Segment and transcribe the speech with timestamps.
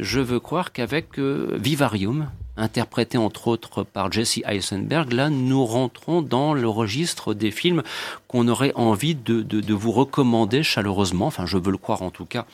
[0.00, 6.54] je veux croire qu'avec Vivarium, interprété entre autres par Jesse Eisenberg, là nous rentrons dans
[6.54, 7.82] le registre des films
[8.28, 12.46] qu'on aurait envie de, vous recommander chaleureusement, enfin je veux le croire en tout cas,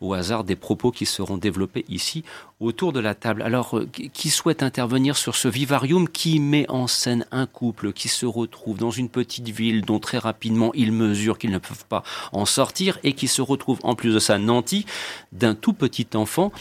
[0.00, 2.24] au hasard des propos qui seront développés ici
[2.58, 3.42] autour de la table.
[3.42, 8.08] Alors, euh, qui souhaite intervenir sur ce vivarium qui met en scène un couple qui
[8.08, 12.02] se retrouve dans une petite ville dont très rapidement ils mesurent qu'ils ne peuvent pas
[12.32, 14.84] en sortir et qui se retrouve en plus de ça nanti
[15.32, 16.52] d'un tout petit enfant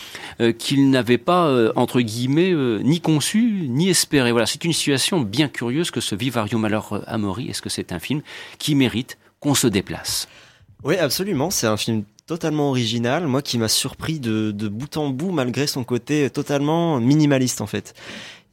[0.41, 2.51] euh, qu'ils n'avaient pas, euh, entre guillemets,
[2.89, 4.31] ni conçu ni espéré.
[4.31, 6.65] Voilà, c'est une situation bien curieuse que ce vivarium.
[6.65, 8.21] Alors, Amaury, est-ce que c'est un film
[8.57, 10.27] qui mérite qu'on se déplace?
[10.83, 11.49] Oui, absolument.
[11.51, 15.65] C'est un film totalement original, moi qui m'a surpris de, de bout en bout malgré
[15.65, 17.93] son côté totalement minimaliste en fait.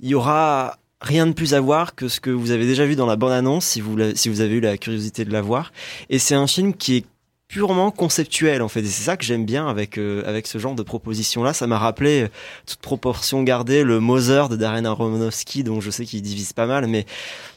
[0.01, 2.97] Il y aura rien de plus à voir que ce que vous avez déjà vu
[2.97, 5.73] dans la bande-annonce si vous, si vous avez eu la curiosité de la voir.
[6.09, 7.05] Et c'est un film qui est
[7.49, 8.81] purement conceptuel en fait.
[8.81, 11.67] Et c'est ça que j'aime bien avec euh, avec ce genre de proposition là ça
[11.67, 12.29] m'a rappelé euh,
[12.67, 16.87] toute proportion gardée le Mother de Darren Aronofsky dont je sais qu'il divise pas mal.
[16.87, 17.07] Mais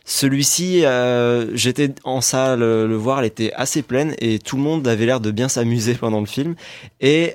[0.05, 4.88] celui-ci euh, j'étais en salle le voir elle était assez pleine et tout le monde
[4.88, 6.56] avait l'air de bien s'amuser pendant le film.
[7.02, 7.33] Et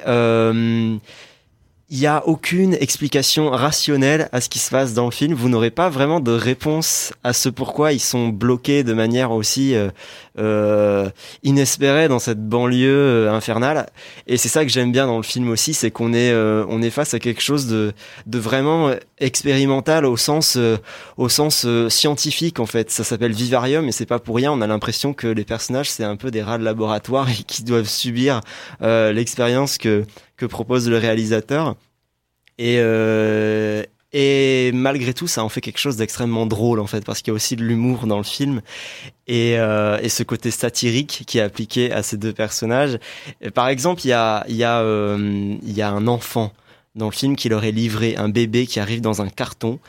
[1.90, 5.34] il n'y a aucune explication rationnelle à ce qui se passe dans le film.
[5.34, 9.74] Vous n'aurez pas vraiment de réponse à ce pourquoi ils sont bloqués de manière aussi
[9.74, 9.90] euh,
[10.38, 11.10] euh
[11.42, 13.86] inespérée dans cette banlieue euh, infernale.
[14.26, 16.80] Et c'est ça que j'aime bien dans le film aussi, c'est qu'on est, euh, on
[16.80, 17.92] est face à quelque chose de,
[18.26, 20.58] de vraiment expérimental au sens,
[21.18, 22.90] au sens scientifique en fait.
[22.90, 24.52] Ça s'appelle Vivarium et c'est pas pour rien.
[24.52, 27.62] On a l'impression que les personnages c'est un peu des rats de laboratoire et qui
[27.62, 28.40] doivent subir
[28.80, 30.04] l'expérience que
[30.36, 31.76] que propose le réalisateur.
[32.58, 33.82] Et, euh,
[34.12, 37.34] et malgré tout, ça en fait quelque chose d'extrêmement drôle en fait, parce qu'il y
[37.34, 38.62] a aussi de l'humour dans le film
[39.26, 42.98] et, euh, et ce côté satirique qui est appliqué à ces deux personnages.
[43.54, 46.52] par exemple, il y a, y, a, euh, il y a un enfant
[46.94, 49.80] dans le film qui leur est livré, un bébé qui arrive dans un carton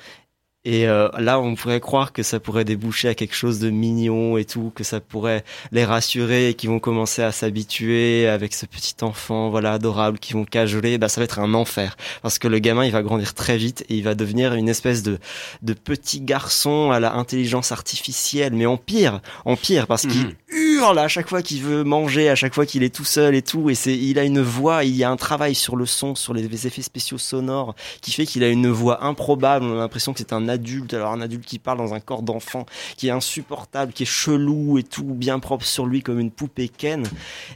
[0.66, 4.38] et euh, là, on pourrait croire que ça pourrait déboucher à quelque chose de mignon
[4.38, 8.65] et tout, que ça pourrait les rassurer et qu'ils vont commencer à s'habituer avec ce
[8.65, 10.98] petit enfant, voilà, adorable, qui vont cajoler.
[10.98, 13.86] Bah, ça va être un enfer parce que le gamin, il va grandir très vite
[13.89, 15.20] et il va devenir une espèce de
[15.61, 20.36] de petit garçon à la intelligence artificielle, mais en pire, en pire, parce qu'il mhm.
[20.75, 23.41] Hurle à chaque fois qu'il veut manger, à chaque fois qu'il est tout seul et
[23.41, 23.69] tout.
[23.69, 26.33] Et c'est, il a une voix, il y a un travail sur le son, sur
[26.33, 29.65] les effets spéciaux sonores, qui fait qu'il a une voix improbable.
[29.65, 32.21] On a l'impression que c'est un adulte, alors un adulte qui parle dans un corps
[32.21, 32.65] d'enfant,
[32.97, 36.69] qui est insupportable, qui est chelou et tout, bien propre sur lui comme une poupée
[36.69, 37.07] Ken.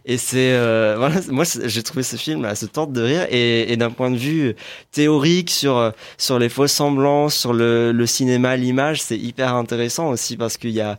[0.05, 3.71] Et c'est, euh, voilà, moi j'ai trouvé ce film à se tente de rire et,
[3.71, 4.55] et d'un point de vue
[4.91, 10.37] théorique sur sur les faux semblants, sur le, le cinéma, l'image, c'est hyper intéressant aussi
[10.37, 10.97] parce qu'il y a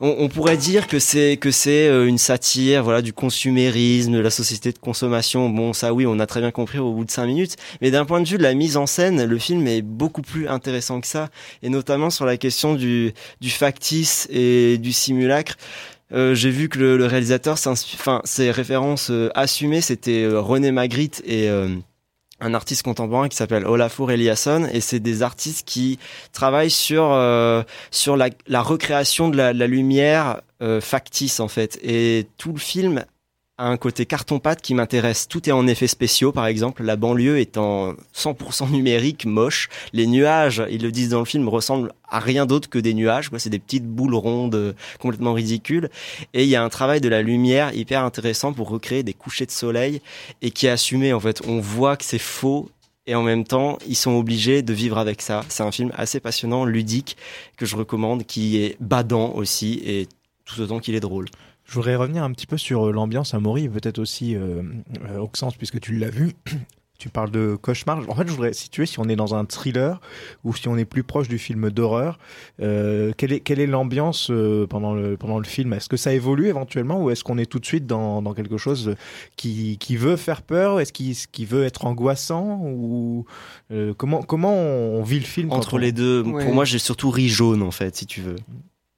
[0.00, 4.30] on, pourrait dire que c'est que c'est euh, une satire, voilà, du consumérisme, de la
[4.30, 5.48] société de consommation.
[5.48, 7.56] Bon, ça, oui, on a très bien compris au bout de cinq minutes.
[7.80, 10.48] Mais d'un point de vue de la mise en scène, le film est beaucoup plus
[10.48, 11.28] intéressant que ça,
[11.62, 15.56] et notamment sur la question du du factice et du simulacre.
[16.12, 21.48] Euh, j'ai vu que le, réalisateur, enfin, ses références euh, assumées, c'était René Magritte et
[22.40, 25.98] un artiste contemporain qui s'appelle Olafur Eliasson et c'est des artistes qui
[26.32, 28.30] travaillent sur euh, sur la,
[28.62, 31.78] recréation de la, la lumière euh, factice en fait.
[31.82, 33.04] Et tout le film
[33.58, 35.28] a un côté carton-pâte qui m'intéresse.
[35.28, 36.82] Tout est en effets spéciaux, par exemple.
[36.82, 39.70] La banlieue est en 100% numérique, moche.
[39.94, 43.30] Les nuages, ils le disent dans le film, ressemblent à rien d'autre que des nuages.
[43.38, 45.88] C'est des petites boules rondes euh, complètement ridicules.
[46.34, 49.46] Et il y a un travail de la lumière hyper intéressant pour recréer des couchers
[49.46, 50.02] de soleil
[50.42, 51.14] et qui est assumé.
[51.14, 52.68] En fait, on voit que c'est faux
[53.06, 55.44] et en même temps, ils sont obligés de vivre avec ça.
[55.48, 57.16] C'est un film assez passionnant, ludique,
[57.56, 60.08] que je recommande, qui est badant aussi et
[60.44, 61.26] tout autant qu'il est drôle.
[61.66, 64.62] Je voudrais revenir un petit peu sur euh, l'ambiance à Maury, peut-être aussi euh,
[65.10, 66.32] euh Auxence, puisque tu l'as vu.
[66.98, 67.98] Tu parles de cauchemar.
[68.08, 70.00] En fait, je voudrais situer si on est dans un thriller
[70.44, 72.18] ou si on est plus proche du film d'horreur.
[72.62, 75.74] Euh, quelle est quelle est l'ambiance euh, pendant le pendant le film?
[75.74, 78.56] Est-ce que ça évolue éventuellement ou est-ce qu'on est tout de suite dans, dans quelque
[78.56, 78.94] chose
[79.36, 80.80] qui qui veut faire peur?
[80.80, 83.26] Est-ce qui qui veut être angoissant ou
[83.98, 87.62] comment comment on vit le film Entre les deux, pour moi, j'ai surtout ri jaune
[87.62, 88.36] en fait, si tu veux.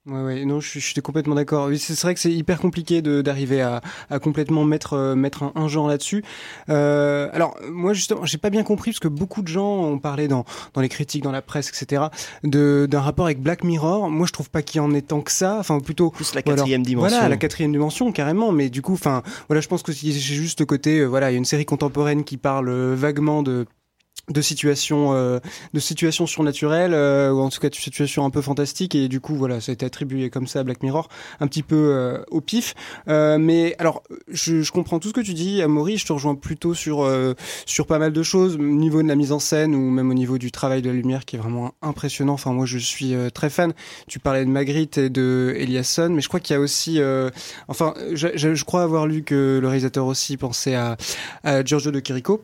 [0.08, 1.66] Ouais, ouais, non, je, je suis complètement d'accord.
[1.68, 5.52] Oui, c'est vrai que c'est hyper compliqué d'arriver à, à, complètement mettre euh, mettre un,
[5.54, 6.24] un genre là-dessus.
[6.70, 10.28] Euh, alors moi justement, j'ai pas bien compris parce que beaucoup de gens ont parlé
[10.28, 10.44] dans
[10.74, 12.04] dans les critiques, dans la presse, etc.
[12.42, 14.10] d'un rapport avec Black Mirror.
[14.10, 15.56] Moi, je trouve pas qu'il y en ait tant que ça.
[15.58, 17.16] Enfin, plutôt plus la quatrième dimension.
[17.16, 18.52] Voilà, la quatrième dimension carrément.
[18.52, 21.34] Mais du coup, enfin, voilà, je pense que c'est juste le côté, euh, voilà, il
[21.34, 23.66] y a une série contemporaine qui parle vaguement de
[24.28, 25.38] de situations euh,
[25.72, 29.20] de situations surnaturelles euh, ou en tout cas de situations un peu fantastiques et du
[29.20, 31.08] coup voilà ça a été attribué comme ça à Black Mirror
[31.40, 32.74] un petit peu euh, au pif.
[33.06, 36.74] Mais alors je, je, comprends tout ce que tu dis Amaury je te rejoins plutôt
[36.74, 37.08] sur
[37.66, 40.14] sur pas mal de choses au niveau de la mise en scène ou même au
[40.14, 42.34] niveau du travail de la lumière qui est vraiment impressionnant.
[42.34, 43.72] Enfin moi je suis très fan.
[44.06, 47.00] Tu parlais de Magritte et de Eliasson mais je crois qu'il y a aussi
[47.68, 50.96] enfin je, je, crois avoir lu que le réalisateur aussi pensait à,
[51.44, 52.42] à Giorgio de Chirico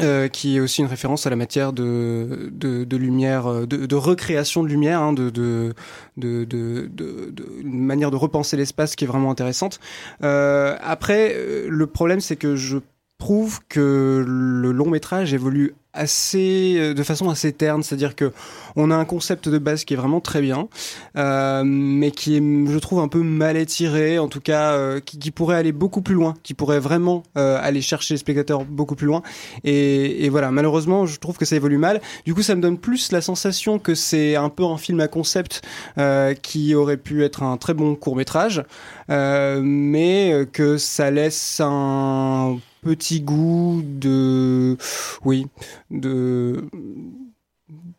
[0.00, 3.86] euh, qui est aussi une référence à la matière de, de, de lumière, euh, de,
[3.86, 5.74] de, recréation de lumière, hein, de, de,
[7.64, 9.80] manière de repenser l'espace qui est vraiment intéressante.
[10.22, 12.78] Euh, après, euh, le problème, c'est que je
[13.18, 18.32] prouve que le long métrage évolue assez euh, de façon assez terne, c'est-à-dire que
[18.76, 20.68] on a un concept de base qui est vraiment très bien,
[21.16, 25.30] euh, mais qui est, je trouve, un peu mal étiré, en tout cas, euh, qui,
[25.30, 29.06] pourrait aller beaucoup plus loin, qui pourrait vraiment euh, aller chercher les spectateurs beaucoup plus
[29.06, 29.22] loin.
[29.64, 32.00] Et, et, voilà, malheureusement, je trouve que ça évolue mal.
[32.24, 35.08] Du coup, ça me donne plus la sensation que c'est un peu un film à
[35.08, 35.62] concept
[35.98, 38.62] euh, qui aurait pu être un très bon court métrage,
[39.08, 44.76] mais que ça laisse un petit goût de
[45.24, 45.46] oui
[45.90, 46.68] de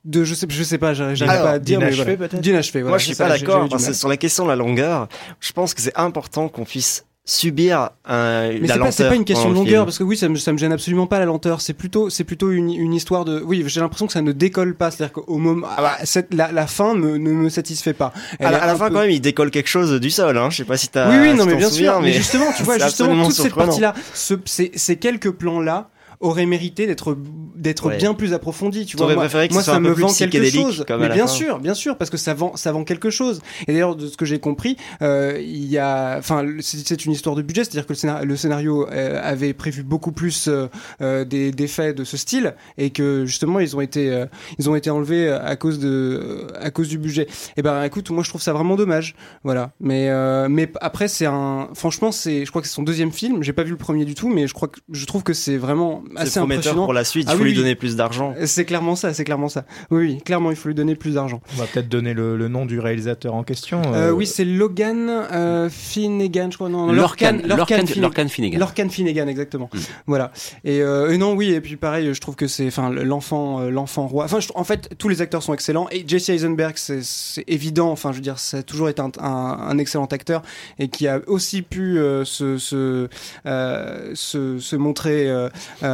[0.06, 2.30] de je sais je sais pas j'arrive pas à dire d'inachevé voilà.
[2.30, 5.10] peut-être d'inachevé voilà, moi je suis pas d'accord sur la question de la longueur
[5.40, 8.94] je pense que c'est important qu'on puisse subir un, mais la lenteur.
[8.94, 11.08] C'est pas une question de longueur parce que oui, ça me, ça me gêne absolument
[11.08, 11.62] pas la lenteur.
[11.62, 13.42] C'est plutôt, c'est plutôt une, une histoire de.
[13.46, 14.90] Oui, j'ai l'impression que ça ne décolle pas.
[14.90, 18.14] C'est-à-dire qu'au moment, ah bah, cette, la, la fin me, ne me satisfait pas.
[18.40, 18.96] à la, à la fin, peu...
[18.96, 20.38] quand même, il décolle quelque chose du sol.
[20.38, 20.50] Hein.
[20.50, 21.10] Je sais pas si t'as.
[21.10, 22.02] Oui, oui, non, si mais bien souviens, sûr.
[22.02, 26.46] Mais, mais justement, tu vois, justement, toute cette partie-là, ce, ces, ces quelques plans-là aurait
[26.46, 27.18] mérité d'être
[27.56, 27.98] d'être Ouais.
[27.98, 29.14] bien plus approfondi tu vois.
[29.14, 30.84] Moi, que moi ça me vend quelque chose.
[30.88, 31.34] comme mais bien fin.
[31.34, 33.42] sûr bien sûr parce que ça vend ça vend quelque chose.
[33.68, 37.36] Et d'ailleurs de ce que j'ai compris euh, il y a enfin c'est une histoire
[37.36, 40.68] de budget c'est-à-dire que le scénario, le scénario euh, avait prévu beaucoup plus euh,
[41.02, 44.26] euh, des d'effets de ce style et que justement ils ont été euh,
[44.60, 47.28] ils ont été enlevés à cause de à cause du budget.
[47.58, 49.16] Et ben écoute moi je trouve ça vraiment dommage.
[49.44, 49.72] Voilà.
[49.80, 53.44] Mais euh, mais après c'est un franchement c'est je crois que c'est son deuxième film.
[53.44, 55.58] J'ai pas vu le premier du tout mais je crois que je trouve que c'est
[55.58, 57.28] vraiment assez prometteur impressionnant pour la suite.
[57.28, 57.58] Il Ah faut oui, lui oui.
[57.58, 58.34] donner plus d'argent.
[58.46, 59.66] c'est clairement ça, c'est clairement ça.
[59.92, 61.42] Oui, oui, clairement, il faut lui donner plus d'argent.
[61.56, 63.82] On va peut-être donner le, le nom du réalisateur en question.
[63.94, 66.70] Euh, oui, c'est Logan euh, Finnegan, je crois.
[66.70, 68.60] Non, Lorcan, Lorcan, Lorcan, Finnegan.
[68.60, 69.28] Lorcan Finnegan.
[69.28, 69.70] Exactement.
[69.74, 69.78] Mm.
[70.08, 70.32] Voilà.
[70.64, 73.70] Et, euh, et non, oui, et puis pareil, je trouve que c'est, enfin, l'enfant, euh,
[73.70, 74.26] l'enfant roi.
[74.26, 75.88] Enfin, je- en fait, tous les acteurs sont excellents.
[75.92, 77.92] Et Jesse Eisenberg, c'est c'est évident.
[77.92, 80.42] Enfin, je veux dire, ça a toujours été un, un, un excellent acteur
[80.80, 83.08] et qui a aussi pu euh, se, se,
[83.46, 85.28] euh, se, se montrer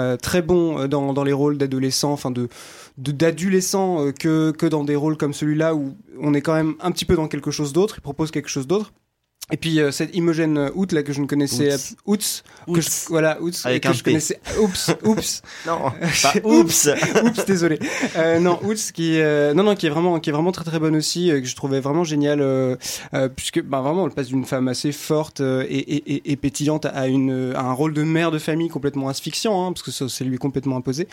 [0.03, 2.47] euh, euh, très bon dans, dans les rôles d'adolescents, enfin de
[2.97, 6.75] de- d'adolescents euh, que que dans des rôles comme celui-là où on est quand même
[6.81, 7.95] un petit peu dans quelque chose d'autre.
[7.97, 8.94] Il propose quelque chose d'autre.
[9.51, 11.75] Et puis euh, cette Imogen Out là que je ne connaissais
[12.06, 12.44] Outs.
[12.66, 14.12] Outs, que je, voilà Outs Avec que un je P.
[14.12, 15.92] connaissais oups oups Non,
[16.22, 16.90] pas oups.
[17.24, 17.78] oups désolé
[18.16, 20.80] euh, non Outs qui euh, non non qui est vraiment qui est vraiment très très
[20.80, 22.78] bonne aussi euh, que je trouvais vraiment génial euh,
[23.13, 26.36] euh, puisque bah vraiment elle passe d'une femme assez forte euh, et, et, et, et
[26.38, 29.92] pétillante à une à un rôle de mère de famille complètement asphyxiant hein, parce que
[29.92, 31.07] ça c'est lui complètement imposé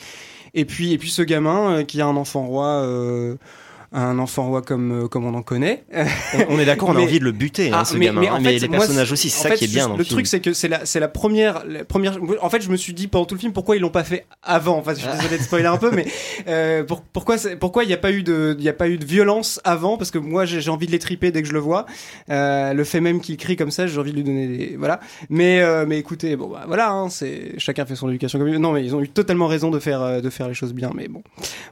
[0.54, 3.34] et puis et puis ce gamin euh, qui a un enfant roi euh,
[3.92, 5.84] un enfant roi comme euh, comme on en connaît
[6.34, 8.20] On, on est d'accord, on a envie de le buter, hein, Ah, ce mais- gamin.
[8.20, 9.88] mais en hein, Mais fait, les moi, personnages aussi, c'est ça fait, qui est bien
[9.88, 10.26] dans le le truc, film.
[10.26, 12.18] c'est que c'est la, c'est la première, la première.
[12.40, 14.26] En fait, je me suis dit pendant tout le film pourquoi ils l'ont pas fait
[14.42, 14.78] avant?
[14.78, 16.06] Enfin, je suis désolé de spoiler un peu, mais
[16.48, 17.36] euh, pour- pourquoi,
[17.82, 19.96] il n'y a pas eu de, il y a pas eu de violence avant?
[19.96, 21.86] Parce que moi, j'ai envie de les triper dès que je le vois.
[22.30, 25.00] Euh, le fait même qu'il crie comme ça, j'ai envie de lui donner des, voilà.
[25.30, 28.52] Mais, euh, mais écoutez, bon, bah, voilà, hein, c'est chacun fait son éducation comme il
[28.54, 28.58] veut.
[28.60, 30.92] Non, mais ils ont eu totalement raison de faire, de faire les choses bien.
[30.94, 31.22] Mais bon,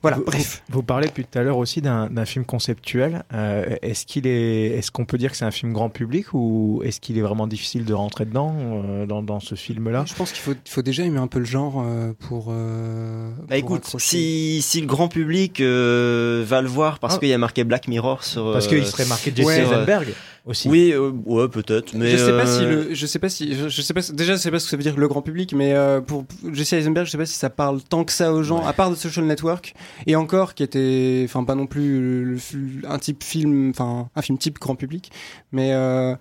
[0.02, 0.16] voilà.
[0.16, 0.62] Vous- Bref.
[0.68, 3.24] Vous parlez depuis tout à l'heure aussi d'un d'un film conceptuel.
[3.32, 6.80] Euh, est-ce qu'il est, est-ce qu'on peut dire que c'est un film grand public ou
[6.84, 10.04] est-ce qu'il est vraiment difficile de rentrer dedans euh, dans, dans ce film-là?
[10.06, 12.48] Je pense qu'il faut, il faut déjà aimer un peu le genre euh, pour.
[12.50, 17.18] Euh, Bah pour écoute, si, si le grand public euh, va le voir parce Ah.
[17.18, 18.52] qu'il y a marqué Black Mirror sur...
[18.52, 19.64] Parce euh, qu'il serait marqué Jesse ouais.
[20.48, 20.68] Aussi.
[20.68, 21.92] Oui, euh, ouais, peut-être.
[21.94, 24.00] Mais je sais pas euh, si le, je sais pas si, je, je sais pas,
[24.12, 26.24] déjà je sais pas ce que ça veut dire le grand public, mais euh, pour
[26.52, 28.90] Jesse Eisenberg, je sais pas si ça parle tant que ça aux gens, à part
[28.90, 29.74] de Social Network,
[30.06, 34.22] et encore qui était, enfin pas non plus le- le- un type film, enfin un
[34.22, 35.10] film type grand public,
[35.52, 36.14] mais euh,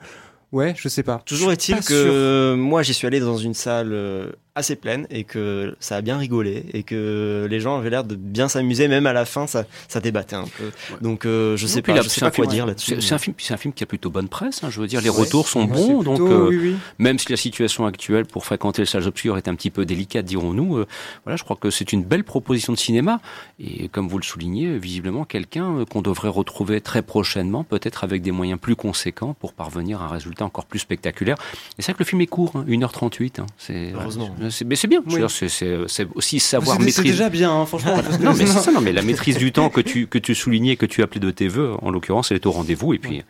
[0.52, 1.22] ouais, je sais pas.
[1.26, 5.24] Toujours est-il que pas moi j'y suis allé dans une salle euh, assez pleine et
[5.24, 9.06] que ça a bien rigolé et que les gens avaient l'air de bien s'amuser, même
[9.06, 10.72] à la fin ça, ça débattait un peu.
[11.02, 13.00] Donc euh, je sais Non, pas, je sais pas quoi film- dire là-dessus.
[13.02, 14.64] C'est un film, c'est un film qui a plutôt bonne presse.
[14.64, 15.20] hein, je veux dire, les Ouais.
[15.22, 16.04] retours sont Ouais, bons.
[16.04, 16.76] Donc, euh, oui, oui.
[17.00, 20.26] même si la situation actuelle pour fréquenter les salles obscures est un petit peu délicate,
[20.26, 20.88] dirons-nous, euh,
[21.24, 23.20] voilà, je crois que c'est une belle proposition de cinéma.
[23.60, 28.32] Et comme vous le soulignez, visiblement quelqu'un qu'on devrait retrouver très prochainement, peut-être avec des
[28.32, 31.36] moyens plus conséquents pour parvenir à un résultat encore plus spectaculaire.
[31.78, 33.40] Et c'est vrai que le film est court, hein, 1h38.
[33.40, 34.36] Hein, c'est Heureusement.
[34.50, 35.02] C'est- mais c'est bien.
[35.48, 37.02] C'est aussi savoir maîtriser.
[37.04, 37.96] C'est déjà bien, hein, franchement.
[38.22, 38.72] non, mais c'est ça.
[38.72, 41.32] Non, mais la maîtrise du temps que tu que tu soulignais, que tu appelais de
[41.32, 42.94] tes voeux, en l'occurrence, elle est au rendez-vous.
[42.94, 43.24] Et puis,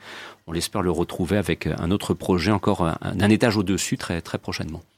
[0.47, 4.81] on l'espère le retrouver avec un autre projet encore un étage au-dessus très très prochainement.